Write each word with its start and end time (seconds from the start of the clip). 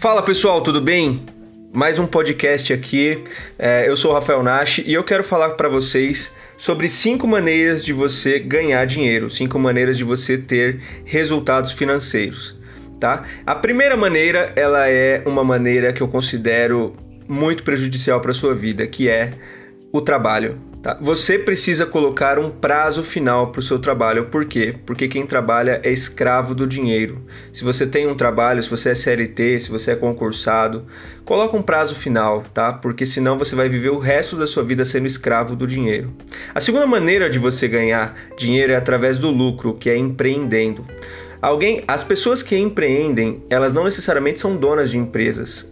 Fala 0.00 0.22
pessoal, 0.22 0.62
tudo 0.62 0.80
bem? 0.80 1.26
Mais 1.74 1.98
um 1.98 2.06
podcast 2.06 2.72
aqui. 2.72 3.22
É, 3.58 3.86
eu 3.86 3.94
sou 3.98 4.12
o 4.12 4.14
Rafael 4.14 4.42
Nash 4.42 4.78
e 4.78 4.94
eu 4.94 5.04
quero 5.04 5.22
falar 5.22 5.50
para 5.50 5.68
vocês 5.68 6.34
sobre 6.56 6.88
cinco 6.88 7.28
maneiras 7.28 7.84
de 7.84 7.92
você 7.92 8.38
ganhar 8.38 8.82
dinheiro, 8.86 9.28
cinco 9.28 9.58
maneiras 9.58 9.98
de 9.98 10.02
você 10.02 10.38
ter 10.38 10.80
resultados 11.04 11.72
financeiros, 11.72 12.58
tá? 12.98 13.24
A 13.44 13.54
primeira 13.54 13.94
maneira, 13.94 14.54
ela 14.56 14.88
é 14.88 15.22
uma 15.26 15.44
maneira 15.44 15.92
que 15.92 16.00
eu 16.00 16.08
considero 16.08 16.96
muito 17.28 17.62
prejudicial 17.62 18.22
para 18.22 18.32
sua 18.32 18.54
vida, 18.54 18.86
que 18.86 19.06
é 19.06 19.32
o 19.92 20.00
trabalho. 20.00 20.58
Tá? 20.82 20.96
Você 20.98 21.38
precisa 21.38 21.84
colocar 21.84 22.38
um 22.38 22.50
prazo 22.50 23.02
final 23.02 23.52
para 23.52 23.60
o 23.60 23.62
seu 23.62 23.78
trabalho. 23.78 24.26
Por 24.26 24.46
quê? 24.46 24.74
Porque 24.86 25.08
quem 25.08 25.26
trabalha 25.26 25.80
é 25.84 25.92
escravo 25.92 26.54
do 26.54 26.66
dinheiro. 26.66 27.22
Se 27.52 27.62
você 27.62 27.86
tem 27.86 28.06
um 28.06 28.14
trabalho, 28.14 28.62
se 28.62 28.70
você 28.70 28.90
é 28.90 28.94
CLT, 28.94 29.60
se 29.60 29.70
você 29.70 29.90
é 29.90 29.96
concursado, 29.96 30.86
coloca 31.24 31.54
um 31.54 31.62
prazo 31.62 31.94
final, 31.94 32.44
tá? 32.54 32.72
Porque 32.72 33.04
senão 33.04 33.38
você 33.38 33.54
vai 33.54 33.68
viver 33.68 33.90
o 33.90 33.98
resto 33.98 34.36
da 34.36 34.46
sua 34.46 34.64
vida 34.64 34.84
sendo 34.86 35.06
escravo 35.06 35.54
do 35.54 35.66
dinheiro. 35.66 36.14
A 36.54 36.60
segunda 36.60 36.86
maneira 36.86 37.28
de 37.28 37.38
você 37.38 37.68
ganhar 37.68 38.16
dinheiro 38.38 38.72
é 38.72 38.76
através 38.76 39.18
do 39.18 39.30
lucro, 39.30 39.74
que 39.74 39.90
é 39.90 39.96
empreendendo. 39.96 40.86
Alguém, 41.42 41.82
as 41.86 42.04
pessoas 42.04 42.42
que 42.42 42.56
empreendem, 42.56 43.42
elas 43.50 43.72
não 43.72 43.84
necessariamente 43.84 44.40
são 44.40 44.56
donas 44.56 44.90
de 44.90 44.98
empresas 44.98 45.69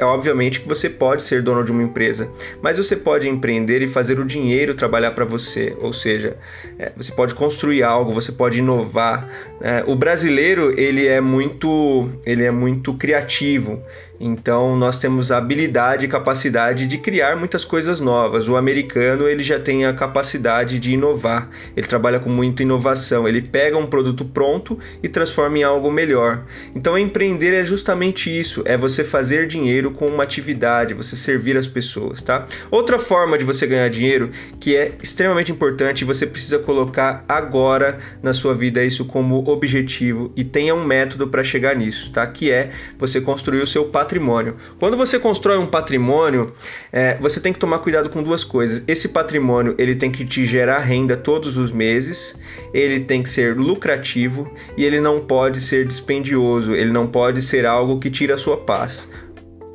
é 0.00 0.04
obviamente 0.04 0.60
que 0.60 0.68
você 0.68 0.88
pode 0.88 1.22
ser 1.22 1.42
dono 1.42 1.62
de 1.62 1.70
uma 1.70 1.82
empresa, 1.82 2.30
mas 2.62 2.78
você 2.78 2.96
pode 2.96 3.28
empreender 3.28 3.82
e 3.82 3.86
fazer 3.86 4.18
o 4.18 4.24
dinheiro 4.24 4.74
trabalhar 4.74 5.10
para 5.10 5.26
você, 5.26 5.76
ou 5.78 5.92
seja, 5.92 6.38
é, 6.78 6.90
você 6.96 7.12
pode 7.12 7.34
construir 7.34 7.82
algo, 7.82 8.12
você 8.12 8.32
pode 8.32 8.58
inovar. 8.58 9.28
É, 9.60 9.84
o 9.86 9.94
brasileiro 9.94 10.72
ele 10.80 11.06
é 11.06 11.20
muito, 11.20 12.08
ele 12.24 12.44
é 12.44 12.50
muito 12.50 12.94
criativo 12.94 13.82
então 14.20 14.76
nós 14.76 14.98
temos 14.98 15.32
a 15.32 15.38
habilidade 15.38 16.04
e 16.04 16.08
capacidade 16.08 16.86
de 16.86 16.98
criar 16.98 17.36
muitas 17.36 17.64
coisas 17.64 18.00
novas. 18.00 18.46
O 18.46 18.56
americano 18.56 19.26
ele 19.26 19.42
já 19.42 19.58
tem 19.58 19.86
a 19.86 19.94
capacidade 19.94 20.78
de 20.78 20.92
inovar. 20.92 21.48
Ele 21.74 21.86
trabalha 21.86 22.20
com 22.20 22.28
muita 22.28 22.62
inovação. 22.62 23.26
Ele 23.26 23.40
pega 23.40 23.78
um 23.78 23.86
produto 23.86 24.22
pronto 24.26 24.78
e 25.02 25.08
transforma 25.08 25.56
em 25.56 25.62
algo 25.62 25.90
melhor. 25.90 26.44
Então 26.74 26.98
empreender 26.98 27.54
é 27.54 27.64
justamente 27.64 28.28
isso. 28.28 28.62
É 28.66 28.76
você 28.76 29.02
fazer 29.02 29.46
dinheiro 29.46 29.90
com 29.90 30.06
uma 30.06 30.22
atividade, 30.22 30.92
você 30.92 31.16
servir 31.16 31.56
as 31.56 31.66
pessoas, 31.66 32.20
tá? 32.20 32.46
Outra 32.70 32.98
forma 32.98 33.38
de 33.38 33.44
você 33.46 33.66
ganhar 33.66 33.88
dinheiro 33.88 34.30
que 34.60 34.76
é 34.76 34.92
extremamente 35.02 35.50
importante 35.50 36.02
e 36.02 36.04
você 36.04 36.26
precisa 36.26 36.58
colocar 36.58 37.24
agora 37.26 37.98
na 38.22 38.34
sua 38.34 38.54
vida 38.54 38.84
isso 38.84 39.06
como 39.06 39.48
objetivo 39.48 40.30
e 40.36 40.44
tenha 40.44 40.74
um 40.74 40.84
método 40.84 41.26
para 41.26 41.42
chegar 41.42 41.74
nisso, 41.74 42.12
tá? 42.12 42.26
Que 42.26 42.50
é 42.50 42.70
você 42.98 43.18
construir 43.18 43.62
o 43.62 43.66
seu 43.66 43.86
patrimônio 43.86 44.09
patrimônio. 44.10 44.56
Quando 44.78 44.96
você 44.96 45.20
constrói 45.20 45.56
um 45.58 45.66
patrimônio, 45.66 46.52
é, 46.92 47.16
você 47.20 47.40
tem 47.40 47.52
que 47.52 47.58
tomar 47.60 47.78
cuidado 47.78 48.10
com 48.10 48.20
duas 48.22 48.42
coisas. 48.42 48.82
Esse 48.88 49.08
patrimônio 49.08 49.76
ele 49.78 49.94
tem 49.94 50.10
que 50.10 50.24
te 50.24 50.44
gerar 50.46 50.80
renda 50.80 51.16
todos 51.16 51.56
os 51.56 51.70
meses, 51.70 52.36
ele 52.74 53.00
tem 53.00 53.22
que 53.22 53.30
ser 53.30 53.56
lucrativo 53.56 54.52
e 54.76 54.84
ele 54.84 55.00
não 55.00 55.20
pode 55.20 55.60
ser 55.60 55.86
dispendioso, 55.86 56.74
ele 56.74 56.90
não 56.90 57.06
pode 57.06 57.40
ser 57.40 57.64
algo 57.64 58.00
que 58.00 58.10
tira 58.10 58.34
a 58.34 58.38
sua 58.38 58.56
paz. 58.56 59.08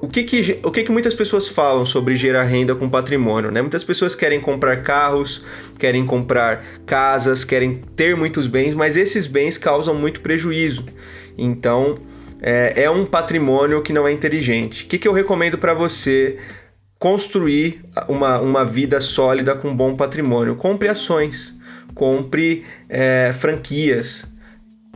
O 0.01 0.09
que 0.09 0.23
que, 0.23 0.59
o 0.61 0.69
que 0.69 0.83
que 0.83 0.91
muitas 0.91 1.13
pessoas 1.13 1.47
falam 1.47 1.85
sobre 1.85 2.15
gerar 2.15 2.43
renda 2.43 2.75
com 2.75 2.89
patrimônio? 2.89 3.49
Né? 3.49 3.61
Muitas 3.61 3.83
pessoas 3.83 4.13
querem 4.13 4.41
comprar 4.41 4.83
carros, 4.83 5.43
querem 5.79 6.05
comprar 6.05 6.63
casas, 6.85 7.45
querem 7.45 7.81
ter 7.95 8.15
muitos 8.15 8.45
bens, 8.45 8.73
mas 8.73 8.97
esses 8.97 9.25
bens 9.25 9.57
causam 9.57 9.95
muito 9.95 10.19
prejuízo. 10.19 10.85
Então, 11.37 11.97
é, 12.41 12.83
é 12.83 12.89
um 12.89 13.05
patrimônio 13.05 13.81
que 13.81 13.93
não 13.93 14.07
é 14.07 14.11
inteligente. 14.11 14.85
O 14.85 14.87
que, 14.87 14.97
que 14.97 15.07
eu 15.07 15.13
recomendo 15.13 15.57
para 15.57 15.73
você 15.73 16.37
construir 16.99 17.81
uma, 18.07 18.39
uma 18.39 18.65
vida 18.65 18.99
sólida 18.99 19.55
com 19.55 19.75
bom 19.75 19.95
patrimônio? 19.95 20.55
Compre 20.55 20.87
ações, 20.87 21.57
compre 21.93 22.65
é, 22.89 23.33
franquias. 23.33 24.33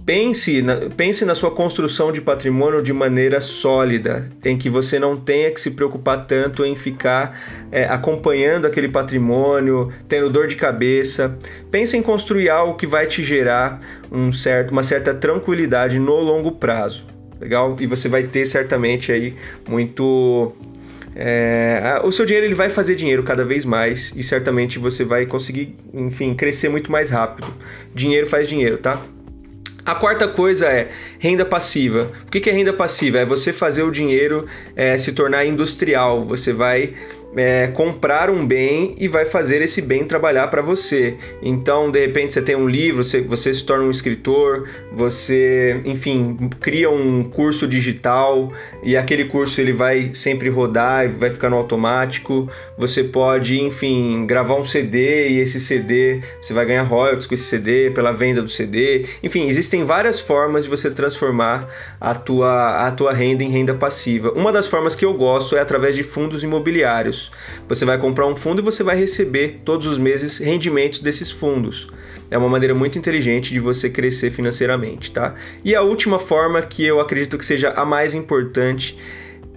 Pense 0.05 0.63
na, 0.63 0.89
pense 0.97 1.23
na 1.23 1.35
sua 1.35 1.51
construção 1.51 2.11
de 2.11 2.19
patrimônio 2.19 2.81
de 2.81 2.91
maneira 2.91 3.39
sólida, 3.39 4.27
em 4.43 4.57
que 4.57 4.67
você 4.67 4.97
não 4.97 5.15
tenha 5.15 5.51
que 5.51 5.61
se 5.61 5.71
preocupar 5.71 6.25
tanto 6.25 6.65
em 6.65 6.75
ficar 6.75 7.67
é, 7.71 7.83
acompanhando 7.83 8.65
aquele 8.65 8.89
patrimônio, 8.89 9.93
tendo 10.07 10.31
dor 10.31 10.47
de 10.47 10.55
cabeça. 10.55 11.37
Pense 11.69 11.95
em 11.95 12.01
construir 12.01 12.49
algo 12.49 12.75
que 12.75 12.87
vai 12.87 13.05
te 13.05 13.23
gerar 13.23 13.81
um 14.11 14.31
certo, 14.31 14.71
uma 14.71 14.81
certa 14.81 15.13
tranquilidade 15.13 15.99
no 15.99 16.15
longo 16.15 16.53
prazo 16.53 17.18
legal? 17.39 17.75
E 17.79 17.87
você 17.87 18.07
vai 18.07 18.23
ter 18.23 18.45
certamente 18.45 19.11
aí 19.11 19.35
muito 19.67 20.53
é, 21.15 21.99
o 22.03 22.11
seu 22.11 22.25
dinheiro 22.25 22.45
ele 22.45 22.55
vai 22.55 22.69
fazer 22.69 22.95
dinheiro 22.95 23.23
cada 23.23 23.43
vez 23.43 23.65
mais 23.65 24.13
e 24.15 24.23
certamente 24.23 24.79
você 24.79 25.03
vai 25.03 25.25
conseguir, 25.25 25.75
enfim, 25.93 26.33
crescer 26.33 26.69
muito 26.69 26.91
mais 26.91 27.09
rápido. 27.09 27.53
Dinheiro 27.93 28.27
faz 28.27 28.47
dinheiro, 28.47 28.77
tá? 28.77 29.01
A 29.85 29.95
quarta 29.95 30.27
coisa 30.27 30.67
é 30.67 30.89
renda 31.17 31.43
passiva. 31.43 32.11
O 32.27 32.31
que 32.31 32.49
é 32.49 32.53
renda 32.53 32.71
passiva? 32.71 33.17
É 33.17 33.25
você 33.25 33.51
fazer 33.51 33.81
o 33.81 33.91
dinheiro 33.91 34.45
é, 34.75 34.97
se 34.97 35.13
tornar 35.13 35.45
industrial. 35.45 36.23
Você 36.25 36.53
vai 36.53 36.93
é, 37.35 37.67
comprar 37.67 38.29
um 38.29 38.45
bem 38.45 38.95
e 38.97 39.07
vai 39.07 39.25
fazer 39.25 39.61
esse 39.61 39.81
bem 39.81 40.03
trabalhar 40.05 40.47
para 40.47 40.61
você. 40.61 41.17
Então, 41.41 41.91
de 41.91 41.99
repente, 41.99 42.33
você 42.33 42.41
tem 42.41 42.55
um 42.55 42.67
livro, 42.67 43.03
você, 43.03 43.21
você 43.21 43.53
se 43.53 43.63
torna 43.63 43.85
um 43.85 43.91
escritor, 43.91 44.67
você, 44.91 45.81
enfim, 45.85 46.49
cria 46.59 46.89
um 46.89 47.23
curso 47.23 47.67
digital 47.67 48.51
e 48.81 48.97
aquele 48.97 49.25
curso 49.25 49.61
ele 49.61 49.73
vai 49.73 50.11
sempre 50.13 50.49
rodar 50.49 51.09
vai 51.09 51.29
ficar 51.29 51.49
no 51.49 51.57
automático. 51.57 52.49
Você 52.77 53.03
pode, 53.03 53.59
enfim, 53.61 54.25
gravar 54.25 54.55
um 54.55 54.63
CD 54.63 55.29
e 55.29 55.39
esse 55.39 55.59
CD 55.59 56.21
você 56.41 56.53
vai 56.53 56.65
ganhar 56.65 56.83
royalties 56.83 57.27
com 57.27 57.33
esse 57.33 57.43
CD 57.43 57.91
pela 57.91 58.11
venda 58.11 58.41
do 58.41 58.49
CD. 58.49 59.05
Enfim, 59.21 59.47
existem 59.47 59.83
várias 59.83 60.19
formas 60.19 60.63
de 60.63 60.69
você 60.69 60.89
transformar 60.89 61.69
a 61.99 62.13
tua, 62.15 62.87
a 62.87 62.91
tua 62.91 63.13
renda 63.13 63.43
em 63.43 63.49
renda 63.49 63.73
passiva. 63.73 64.31
Uma 64.31 64.51
das 64.51 64.67
formas 64.67 64.95
que 64.95 65.05
eu 65.05 65.13
gosto 65.13 65.55
é 65.55 65.59
através 65.59 65.95
de 65.95 66.03
fundos 66.03 66.43
imobiliários 66.43 67.18
Você 67.67 67.85
vai 67.85 67.97
comprar 67.97 68.27
um 68.27 68.35
fundo 68.35 68.61
e 68.61 68.63
você 68.63 68.83
vai 68.83 68.97
receber 68.97 69.61
todos 69.65 69.87
os 69.87 69.97
meses 69.97 70.37
rendimentos 70.37 70.99
desses 70.99 71.31
fundos. 71.31 71.87
É 72.31 72.37
uma 72.37 72.49
maneira 72.49 72.75
muito 72.75 72.97
inteligente 72.97 73.51
de 73.51 73.59
você 73.59 73.89
crescer 73.89 74.31
financeiramente, 74.31 75.11
tá? 75.11 75.35
E 75.63 75.75
a 75.75 75.81
última 75.81 76.19
forma 76.19 76.61
que 76.61 76.85
eu 76.85 76.99
acredito 76.99 77.37
que 77.37 77.45
seja 77.45 77.71
a 77.71 77.85
mais 77.85 78.13
importante 78.13 78.97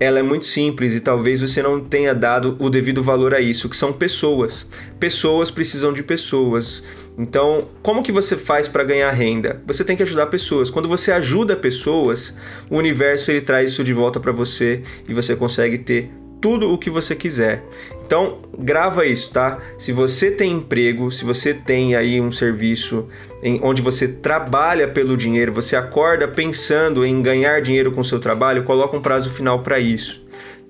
ela 0.03 0.19
é 0.19 0.23
muito 0.23 0.47
simples 0.47 0.97
e 0.97 1.01
talvez 1.01 1.41
você 1.41 1.63
não 1.63 1.79
tenha 1.79 2.13
dado 2.13 2.57
o 2.59 2.69
devido 2.69 3.03
valor 3.05 3.33
a 3.33 3.41
isso, 3.41 3.69
que 3.69 3.77
são 3.77 3.93
pessoas. 3.93 4.69
Pessoas 4.99 5.49
precisam 5.49 5.93
de 5.93 6.03
pessoas. 6.03 6.85
Então, 7.17 7.69
como 7.83 8.03
que 8.03 8.11
você 8.11 8.37
faz 8.37 8.67
para 8.67 8.83
ganhar 8.83 9.11
renda? 9.13 9.63
Você 9.65 9.85
tem 9.85 9.97
que 9.97 10.03
ajudar 10.03 10.27
pessoas. 10.27 10.71
Quando 10.71 10.89
você 10.89 11.13
ajuda 11.13 11.55
pessoas, 11.55 12.37
o 12.69 12.79
universo 12.79 13.31
ele 13.31 13.43
traz 13.43 13.71
isso 13.71 13.85
de 13.85 13.93
volta 13.93 14.19
para 14.19 14.33
você 14.33 14.83
e 15.09 15.15
você 15.15 15.37
consegue 15.37 15.79
ter 15.79 16.11
tudo 16.43 16.71
o 16.71 16.77
que 16.77 16.91
você 16.91 17.15
quiser. 17.15 17.63
Então, 18.05 18.41
grava 18.59 19.07
isso, 19.07 19.33
tá? 19.33 19.59
Se 19.79 19.93
você 19.93 20.31
tem 20.31 20.53
emprego, 20.53 21.11
se 21.11 21.25
você 21.25 21.55
tem 21.55 21.95
aí 21.95 22.21
um 22.21 22.31
serviço 22.31 23.09
em 23.43 23.61
onde 23.63 23.81
você 23.81 24.07
trabalha 24.07 24.89
pelo 24.89 25.17
dinheiro, 25.17 25.53
você 25.53 25.77
acorda 25.77 26.29
pensando 26.29 27.07
em 27.07 27.23
ganhar 27.23 27.63
dinheiro 27.63 27.93
com 27.93 28.03
o 28.03 28.05
seu 28.05 28.19
trabalho, 28.19 28.65
coloca 28.65 28.97
um 28.97 29.01
prazo 29.01 29.31
final 29.31 29.63
para 29.63 29.79
isso. 29.81 30.21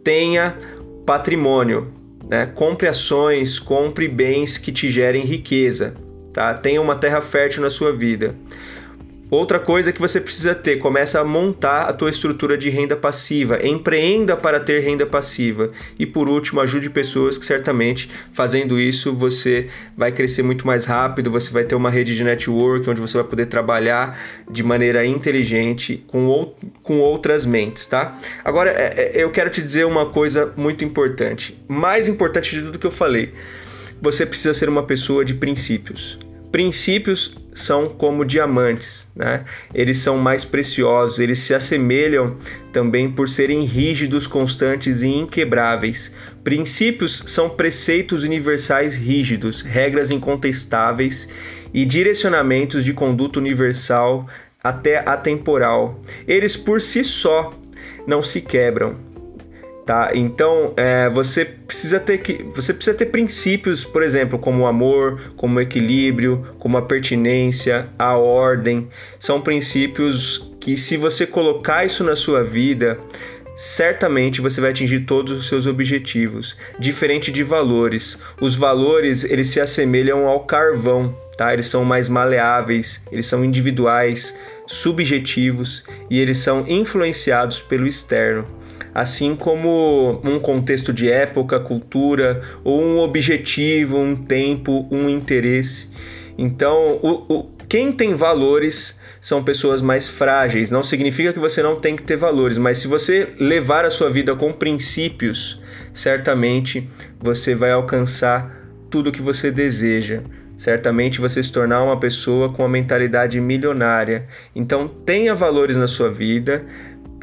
Tenha 0.05 0.57
patrimônio, 1.05 1.93
né? 2.29 2.47
Compre 2.47 2.87
ações, 2.87 3.59
compre 3.59 4.07
bens 4.07 4.59
que 4.59 4.71
te 4.71 4.91
gerem 4.91 5.25
riqueza, 5.25 5.95
tá? 6.33 6.55
Tenha 6.55 6.81
uma 6.81 6.95
terra 6.95 7.21
fértil 7.21 7.63
na 7.63 7.71
sua 7.71 7.93
vida. 7.93 8.37
Outra 9.33 9.59
coisa 9.59 9.95
que 9.95 9.99
você 9.99 10.21
precisa 10.21 10.55
ter, 10.55 10.77
começa 10.77 11.19
a 11.19 11.25
montar 11.25 11.89
a 11.89 11.93
tua 11.95 12.11
estrutura 12.11 12.59
de 12.59 12.69
renda 12.69 12.95
passiva, 12.95 13.67
empreenda 13.67 14.37
para 14.37 14.61
ter 14.61 14.81
renda 14.81 15.07
passiva. 15.07 15.71
E 15.99 16.05
por 16.05 16.29
último, 16.29 16.61
ajude 16.61 16.91
pessoas 16.91 17.39
que 17.39 17.47
certamente 17.47 18.11
fazendo 18.35 18.79
isso 18.79 19.11
você 19.15 19.71
vai 19.97 20.13
crescer 20.13 20.43
muito 20.43 20.67
mais 20.67 20.85
rápido, 20.85 21.31
você 21.31 21.51
vai 21.51 21.65
ter 21.65 21.75
uma 21.75 21.89
rede 21.89 22.15
de 22.15 22.23
network 22.23 22.91
onde 22.91 23.01
você 23.01 23.17
vai 23.17 23.27
poder 23.27 23.47
trabalhar 23.47 24.21
de 24.51 24.63
maneira 24.63 25.07
inteligente 25.07 26.05
com, 26.09 26.27
ou, 26.27 26.55
com 26.83 27.01
outras 27.01 27.47
mentes, 27.47 27.87
tá? 27.87 28.19
Agora, 28.45 28.69
é, 28.69 29.13
é, 29.15 29.25
eu 29.25 29.31
quero 29.31 29.49
te 29.49 29.63
dizer 29.63 29.87
uma 29.87 30.11
coisa 30.11 30.53
muito 30.59 30.85
importante. 30.85 31.59
Mais 31.67 32.07
importante 32.07 32.51
de 32.51 32.61
tudo 32.61 32.79
que 32.79 32.87
eu 32.87 32.93
falei, 32.93 33.33
você 33.99 34.27
precisa 34.27 34.53
ser 34.53 34.69
uma 34.69 34.83
pessoa 34.83 35.25
de 35.25 35.33
princípios. 35.33 36.19
Princípios 36.51 37.42
são 37.55 37.89
como 37.89 38.25
diamantes, 38.25 39.11
né? 39.15 39.45
Eles 39.75 39.99
são 39.99 40.17
mais 40.17 40.45
preciosos, 40.45 41.19
eles 41.19 41.39
se 41.41 41.55
assemelham 41.55 42.37
também 42.73 43.11
por 43.11 43.29
serem 43.29 43.65
rígidos, 43.65 44.27
constantes 44.27 45.03
e 45.03 45.09
inquebráveis. 45.09 46.15
Princípios 46.43 47.25
são 47.27 47.51
preceitos 47.51 48.25
universais 48.25 48.97
rígidos, 48.97 49.63
regras 49.63 50.11
incontestáveis 50.11 51.29
e 51.73 51.85
direcionamentos 51.85 52.85
de 52.85 52.93
conduta 52.93 53.39
universal 53.39 54.27
até 54.63 54.99
atemporal. 55.09 56.01
Eles 56.27 56.57
por 56.57 56.81
si 56.81 57.05
só 57.05 57.53
não 58.07 58.23
se 58.23 58.41
quebram. 58.41 59.12
Tá? 59.85 60.13
Então 60.15 60.73
é, 60.77 61.11
você 61.11 61.45
precisa 61.45 61.99
ter 61.99 62.19
que 62.19 62.45
você 62.55 62.73
precisa 62.73 62.97
ter 62.97 63.07
princípios, 63.07 63.85
por 63.85 64.03
exemplo, 64.03 64.39
como 64.39 64.63
o 64.63 64.67
amor, 64.67 65.33
como 65.37 65.59
o 65.59 65.61
equilíbrio, 65.61 66.47
como 66.61 66.77
a 66.77 66.83
pertinência, 66.83 67.89
a 67.99 68.17
ordem. 68.17 68.89
São 69.19 69.41
princípios 69.41 70.53
que 70.61 70.77
se 70.77 70.97
você 70.97 71.27
colocar 71.27 71.85
isso 71.85 72.05
na 72.05 72.15
sua 72.15 72.45
vida, 72.45 72.97
certamente 73.57 74.41
você 74.41 74.61
vai 74.61 74.71
atingir 74.71 75.01
todos 75.01 75.37
os 75.37 75.49
seus 75.49 75.67
objetivos. 75.67 76.57
Diferente 76.79 77.33
de 77.33 77.43
valores, 77.43 78.17
os 78.41 78.55
valores 78.55 79.25
eles 79.25 79.49
se 79.49 79.61
assemelham 79.61 80.29
ao 80.29 80.45
carvão, 80.45 81.13
tá? 81.37 81.53
Eles 81.53 81.67
são 81.67 81.85
mais 81.85 82.09
maleáveis, 82.09 83.05
eles 83.11 83.27
são 83.27 83.45
individuais, 83.45 84.33
subjetivos 84.65 85.85
e 86.09 86.21
eles 86.21 86.39
são 86.39 86.65
influenciados 86.69 87.61
pelo 87.61 87.85
externo 87.85 88.62
assim 88.95 89.35
como 89.35 90.21
um 90.25 90.39
contexto 90.39 90.93
de 90.93 91.11
época, 91.11 91.59
cultura, 91.61 92.43
ou 92.63 92.83
um 92.83 92.99
objetivo, 92.99 93.99
um 93.99 94.17
tempo, 94.17 94.87
um 94.91 95.09
interesse. 95.09 95.91
Então, 96.37 96.99
o, 97.03 97.35
o, 97.35 97.51
quem 97.69 97.93
tem 97.93 98.15
valores 98.15 99.01
são 99.21 99.43
pessoas 99.43 99.81
mais 99.81 100.09
frágeis. 100.09 100.71
Não 100.71 100.83
significa 100.83 101.33
que 101.33 101.39
você 101.39 101.63
não 101.63 101.77
tem 101.77 101.95
que 101.95 102.03
ter 102.03 102.17
valores, 102.17 102.59
mas 102.59 102.79
se 102.79 102.89
você 102.89 103.29
levar 103.39 103.85
a 103.85 103.91
sua 103.91 104.11
vida 104.11 104.35
com 104.35 104.53
princípios, 104.53 105.63
certamente 105.95 106.89
você 107.21 107.55
vai 107.55 107.71
alcançar 107.71 108.63
tudo 108.91 109.11
o 109.11 109.13
que 109.13 109.23
você 109.23 109.51
deseja. 109.51 110.23
Certamente 110.59 111.21
você 111.21 111.43
se 111.43 111.51
tornar 111.51 111.83
uma 111.83 111.99
pessoa 111.99 112.53
com 112.53 112.63
uma 112.63 112.69
mentalidade 112.69 113.41
milionária. 113.41 114.27
Então 114.55 114.87
tenha 114.89 115.35
valores 115.35 115.77
na 115.77 115.87
sua 115.87 116.11
vida, 116.11 116.65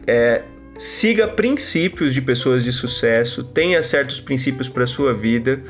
é, 0.08 0.42
siga 0.80 1.28
princípios 1.28 2.14
de 2.14 2.22
pessoas 2.22 2.64
de 2.64 2.72
sucesso, 2.72 3.44
tenha 3.44 3.84
certos 3.84 4.22
princípios 4.22 4.70
para 4.70 4.88
sua 4.88 5.14
vida 5.14 5.62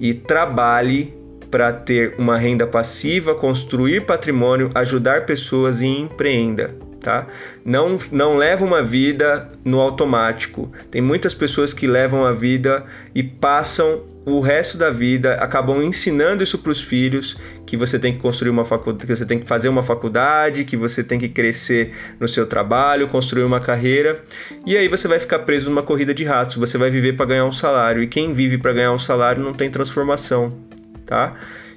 e 0.00 0.12
trabalhe 0.12 1.14
para 1.48 1.72
ter 1.72 2.16
uma 2.18 2.36
renda 2.36 2.66
passiva, 2.66 3.36
construir 3.36 4.04
patrimônio, 4.04 4.70
ajudar 4.74 5.26
pessoas 5.26 5.80
e 5.80 5.86
empreenda 5.86 6.91
tá? 7.02 7.26
Não, 7.64 7.98
não 8.10 8.36
leva 8.36 8.64
uma 8.64 8.82
vida 8.82 9.50
no 9.64 9.80
automático. 9.80 10.72
Tem 10.90 11.02
muitas 11.02 11.34
pessoas 11.34 11.74
que 11.74 11.86
levam 11.86 12.24
a 12.24 12.32
vida 12.32 12.84
e 13.14 13.22
passam 13.22 14.02
o 14.24 14.40
resto 14.40 14.78
da 14.78 14.88
vida, 14.88 15.34
acabam 15.34 15.82
ensinando 15.82 16.44
isso 16.44 16.56
para 16.58 16.70
os 16.70 16.80
filhos, 16.80 17.36
que 17.66 17.76
você 17.76 17.98
tem 17.98 18.12
que 18.12 18.20
construir 18.20 18.50
uma 18.50 18.64
faculdade, 18.64 19.04
que 19.06 19.16
você 19.16 19.26
tem 19.26 19.40
que 19.40 19.46
fazer 19.46 19.68
uma 19.68 19.82
faculdade, 19.82 20.64
que 20.64 20.76
você 20.76 21.02
tem 21.02 21.18
que 21.18 21.28
crescer 21.28 21.92
no 22.20 22.28
seu 22.28 22.46
trabalho, 22.46 23.08
construir 23.08 23.42
uma 23.42 23.58
carreira, 23.58 24.22
e 24.64 24.76
aí 24.76 24.86
você 24.86 25.08
vai 25.08 25.18
ficar 25.18 25.40
preso 25.40 25.68
numa 25.68 25.82
corrida 25.82 26.14
de 26.14 26.22
ratos, 26.22 26.54
você 26.54 26.78
vai 26.78 26.88
viver 26.88 27.16
para 27.16 27.26
ganhar 27.26 27.44
um 27.44 27.52
salário, 27.52 28.00
e 28.00 28.06
quem 28.06 28.32
vive 28.32 28.58
para 28.58 28.72
ganhar 28.72 28.92
um 28.92 28.98
salário 28.98 29.42
não 29.42 29.52
tem 29.52 29.68
transformação, 29.68 30.56
tá? 31.04 31.34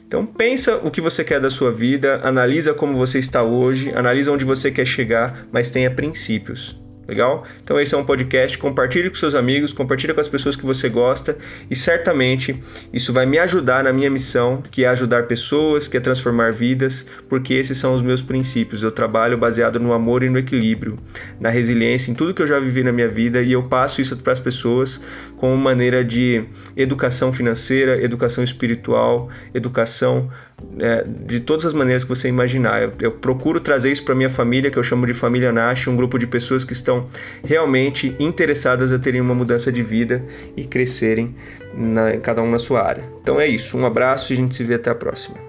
Então 0.08 0.26
pensa 0.26 0.78
o 0.78 0.92
que 0.92 1.02
você 1.02 1.24
quer 1.24 1.40
da 1.40 1.50
sua 1.50 1.72
vida, 1.72 2.20
analisa 2.24 2.74
como 2.74 2.96
você 2.96 3.20
está 3.20 3.44
hoje, 3.44 3.92
analisa 3.94 4.32
onde 4.32 4.46
você 4.46 4.72
quer 4.72 4.86
chegar, 4.86 5.48
mas 5.52 5.70
tenha 5.70 5.90
princípios. 5.90 6.80
Legal? 7.08 7.46
Então 7.64 7.80
esse 7.80 7.94
é 7.94 7.98
um 7.98 8.04
podcast, 8.04 8.58
compartilhe 8.58 9.10
com 9.10 9.16
seus 9.16 9.36
amigos, 9.36 9.72
compartilhe 9.72 10.14
com 10.14 10.22
as 10.22 10.28
pessoas 10.28 10.56
que 10.56 10.66
você 10.66 10.90
gosta 10.90 11.38
e 11.70 11.76
certamente 11.76 12.60
isso 12.92 13.14
vai 13.14 13.28
me 13.28 13.38
ajudar 13.38 13.84
na 13.84 13.94
minha 13.94 14.10
missão, 14.10 14.64
que 14.72 14.84
é 14.84 14.88
ajudar 14.88 15.28
pessoas, 15.28 15.88
que 15.88 15.98
é 15.98 16.00
transformar 16.00 16.52
vidas, 16.52 17.06
porque 17.30 17.54
esses 17.54 17.78
são 17.78 17.94
os 17.94 18.02
meus 18.02 18.22
princípios. 18.22 18.82
Eu 18.82 18.92
trabalho 18.92 19.38
baseado 19.38 19.80
no 19.80 19.94
amor 19.94 20.24
e 20.24 20.30
no 20.30 20.40
equilíbrio, 20.40 20.98
na 21.40 21.50
resiliência, 21.50 22.12
em 22.12 22.16
tudo 22.16 22.34
que 22.34 22.42
eu 22.42 22.48
já 22.48 22.60
vivi 22.60 22.84
na 22.84 22.92
minha 22.92 23.08
vida 23.08 23.42
e 23.42 23.52
eu 23.52 23.64
passo 23.64 24.02
isso 24.02 24.18
para 24.18 24.34
as 24.34 24.40
pessoas 24.40 25.00
como 25.38 25.56
maneira 25.56 26.04
de 26.04 26.44
educação 26.76 27.32
financeira, 27.32 28.02
educação 28.02 28.44
espiritual, 28.44 29.30
educação 29.54 30.32
é, 30.80 31.04
de 31.04 31.40
todas 31.40 31.66
as 31.66 31.74
maneiras 31.74 32.04
que 32.04 32.10
você 32.10 32.28
imaginar. 32.28 32.82
Eu, 32.82 32.94
eu 33.00 33.12
procuro 33.12 33.60
trazer 33.60 33.92
isso 33.92 34.04
para 34.04 34.16
minha 34.16 34.30
família, 34.30 34.72
que 34.72 34.78
eu 34.78 34.84
chamo 34.84 35.06
de 35.06 35.14
família 35.14 35.52
Nash, 35.52 35.88
um 35.88 35.96
grupo 35.96 36.18
de 36.18 36.28
pessoas 36.28 36.64
que 36.64 36.74
estão 36.74 37.08
realmente 37.44 38.16
interessadas 38.20 38.92
a 38.92 39.00
terem 39.00 39.22
uma 39.22 39.36
mudança 39.36 39.72
de 39.72 39.84
vida 39.84 40.24
e 40.56 40.66
crescerem 40.66 41.36
na, 41.74 42.18
cada 42.18 42.42
um 42.42 42.50
na 42.50 42.60
sua 42.60 42.82
área. 42.82 43.04
Então 43.22 43.40
é 43.40 43.48
isso, 43.48 43.78
um 43.78 43.86
abraço 43.86 44.32
e 44.32 44.34
a 44.34 44.38
gente 44.38 44.56
se 44.56 44.64
vê 44.64 44.76
até 44.76 44.90
a 44.90 44.96
próxima. 44.96 45.45